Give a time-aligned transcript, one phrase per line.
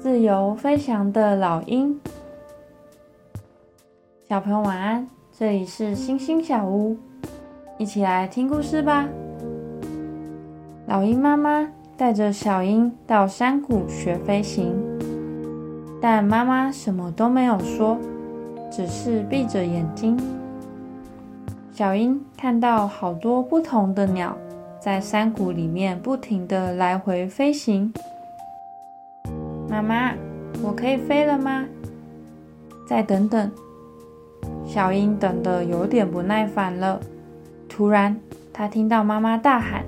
[0.00, 2.00] 自由飞翔的老鹰，
[4.26, 6.96] 小朋友晚安，这里是星星小屋，
[7.76, 9.06] 一起来听故事吧。
[10.86, 14.74] 老鹰妈妈带着小鹰到山谷学飞行，
[16.00, 17.98] 但妈妈什么都没有说，
[18.70, 20.18] 只是闭着眼睛。
[21.72, 24.34] 小鹰看到好多不同的鸟
[24.80, 27.92] 在山谷里面不停的来回飞行。
[29.70, 30.12] 妈妈，
[30.64, 31.64] 我可以飞了吗？
[32.84, 33.48] 再等等。
[34.66, 37.00] 小鹰等得有点不耐烦了。
[37.68, 38.18] 突然，
[38.52, 39.84] 她听到妈妈大喊：“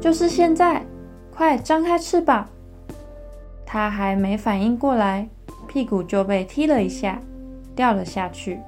[0.00, 0.82] 就是现在！
[1.34, 2.46] 快张开翅膀！”
[3.66, 5.28] 她还没反应过来，
[5.66, 7.18] 屁股就被踢了一下，
[7.74, 8.60] 掉了下去。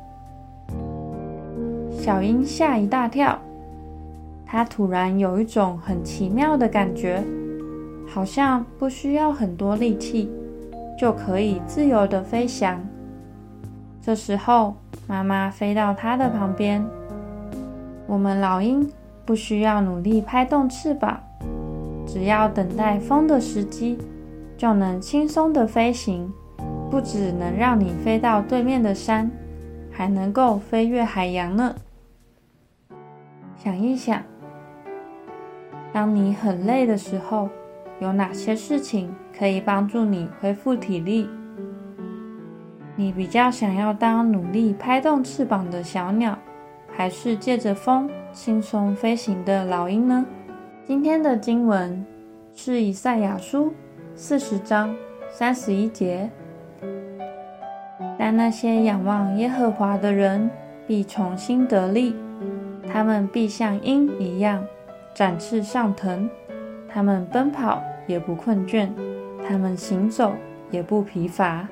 [1.93, 3.39] 小鹰吓一大跳，
[4.45, 7.23] 它突然有一种很奇妙的感觉。
[8.13, 10.31] 好像不需要很多力气，
[10.99, 12.79] 就可以自由的飞翔。
[14.03, 16.85] 这时候，妈妈飞到它的旁边。
[18.07, 18.87] 我们老鹰
[19.25, 21.21] 不需要努力拍动翅膀，
[22.07, 23.97] 只要等待风的时机，
[24.59, 26.31] 就能轻松的飞行。
[26.91, 29.31] 不只能让你飞到对面的山，
[29.91, 31.75] 还能够飞越海洋呢。
[33.57, 34.23] 想一想，
[35.95, 37.49] 当你很累的时候。
[38.03, 41.29] 有哪些事情可以帮助你恢复体力？
[42.97, 46.37] 你比较想要当努力拍动翅膀的小鸟，
[46.93, 50.27] 还是借着风轻松飞行的老鹰呢？
[50.85, 52.05] 今天的经文
[52.53, 53.73] 是以赛亚书
[54.17, 54.93] 四十章
[55.31, 56.29] 三十一节。
[58.19, 60.51] 但那些仰望耶和华的人
[60.89, 62.17] 必重新得力，
[62.93, 64.65] 他们必像鹰一样
[65.15, 66.29] 展翅上腾，
[66.89, 67.81] 他们奔跑。
[68.07, 68.89] 也不困倦，
[69.47, 70.33] 他们行走
[70.71, 71.69] 也不疲乏。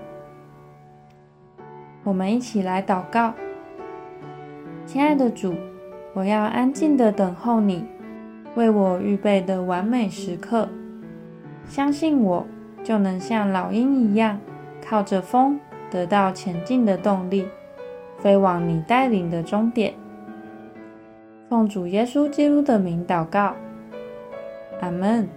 [2.02, 3.34] 我们一起来祷告，
[4.86, 5.54] 亲爱的主，
[6.14, 7.84] 我要安静的等候你
[8.54, 10.68] 为我预备的完美时刻。
[11.66, 12.46] 相信我，
[12.82, 14.40] 就能像老鹰一样，
[14.82, 17.46] 靠着风得到前进的动力，
[18.18, 19.94] 飞往你带领的终点。
[21.48, 23.54] 奉主耶稣基督的名祷告，
[24.80, 25.28] 阿门。